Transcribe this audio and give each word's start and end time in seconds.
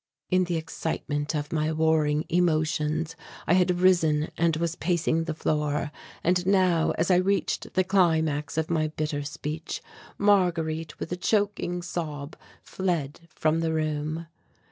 In 0.31 0.45
the 0.45 0.55
excitement 0.57 1.35
of 1.35 1.53
my 1.53 1.71
warring 1.71 2.25
emotions 2.27 3.15
I 3.45 3.53
had 3.53 3.79
risen 3.79 4.29
and 4.35 4.55
was 4.57 4.73
pacing 4.75 5.25
the 5.25 5.35
floor, 5.35 5.91
and 6.23 6.43
now 6.47 6.89
as 6.97 7.11
I 7.11 7.17
reached 7.17 7.75
the 7.75 7.83
climax 7.83 8.57
of 8.57 8.71
my 8.71 8.87
bitter 8.87 9.21
speech, 9.21 9.79
Marguerite, 10.17 10.99
with 10.99 11.11
a 11.11 11.17
choking 11.17 11.83
sob, 11.83 12.35
fled 12.63 13.27
from 13.29 13.59
the 13.59 13.73
room. 13.73 14.25